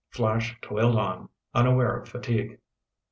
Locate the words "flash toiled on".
0.09-1.29